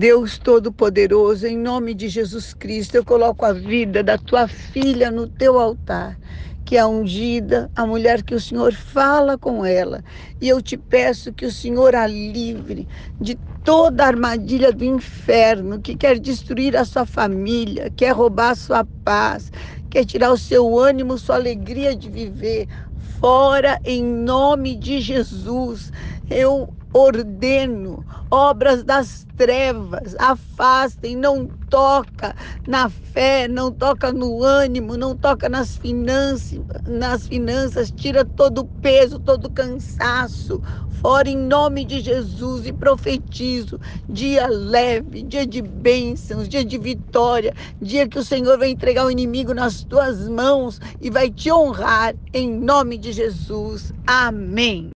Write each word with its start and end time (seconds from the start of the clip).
Deus 0.00 0.38
Todo-Poderoso, 0.38 1.46
em 1.46 1.58
nome 1.58 1.94
de 1.94 2.08
Jesus 2.08 2.54
Cristo, 2.54 2.96
eu 2.96 3.04
coloco 3.04 3.44
a 3.44 3.52
vida 3.52 4.02
da 4.02 4.18
tua 4.18 4.48
filha 4.48 5.10
no 5.10 5.28
teu 5.28 5.60
altar 5.60 6.18
que 6.64 6.78
é 6.78 6.86
ungida, 6.86 7.70
a 7.76 7.86
mulher 7.86 8.24
que 8.24 8.34
o 8.34 8.40
Senhor 8.40 8.74
fala 8.74 9.38
com 9.38 9.66
ela. 9.66 10.02
E 10.40 10.48
eu 10.48 10.62
te 10.62 10.78
peço 10.78 11.34
que 11.34 11.46
o 11.46 11.52
Senhor 11.52 11.94
a 11.96 12.06
livre 12.06 12.88
de 13.20 13.40
toda 13.64 14.06
armadilha 14.06 14.72
do 14.72 14.84
inferno 14.84 15.82
que 15.82 15.96
quer 15.96 16.18
destruir 16.20 16.76
a 16.76 16.86
sua 16.86 17.06
família, 17.06 17.92
quer 17.96 18.12
roubar 18.12 18.52
a 18.52 18.56
sua 18.56 18.88
paz, 19.04 19.52
quer 19.90 20.06
tirar 20.06 20.32
o 20.32 20.38
seu 20.38 20.78
ânimo, 20.78 21.18
sua 21.18 21.36
alegria 21.36 21.96
de 21.96 22.10
viver. 22.10 22.68
Fora 22.96 23.80
em 23.84 24.04
nome 24.04 24.76
de 24.76 25.00
Jesus. 25.02 25.92
Eu 26.30 26.74
ordeno 26.94 28.06
obras 28.30 28.84
das 28.84 29.26
trevas, 29.36 30.16
afastem, 30.18 31.16
não 31.16 31.50
toca 31.70 32.34
na 32.66 32.90
fé, 32.90 33.48
não 33.48 33.72
toca 33.72 34.12
no 34.12 34.42
ânimo, 34.42 34.96
não 34.96 35.16
toca 35.16 35.48
nas 35.48 35.76
finanças, 35.76 36.60
nas 36.86 37.28
finanças, 37.28 37.92
tira 37.92 38.24
todo 38.26 38.60
o 38.62 38.68
peso, 38.82 39.20
todo 39.20 39.46
o 39.46 39.52
cansaço, 39.52 40.62
fora 40.88 41.28
em 41.30 41.38
nome 41.38 41.84
de 41.86 42.00
Jesus 42.00 42.66
e 42.66 42.72
profetizo 42.74 43.80
dia 44.08 44.48
leve, 44.48 45.22
dia 45.24 45.46
de 45.46 45.62
bênçãos, 45.62 46.48
dia 46.48 46.64
de 46.64 46.78
vitória, 46.78 47.54
dia 47.80 48.08
que 48.08 48.18
o 48.18 48.24
Senhor 48.24 48.58
vai 48.58 48.70
entregar 48.70 49.06
o 49.06 49.12
inimigo 49.12 49.54
nas 49.54 49.84
tuas 49.84 50.28
mãos 50.28 50.80
e 51.00 51.10
vai 51.10 51.30
te 51.30 51.52
honrar 51.52 52.14
em 52.34 52.50
nome 52.50 52.98
de 52.98 53.12
Jesus. 53.12 53.92
Amém. 54.06 54.88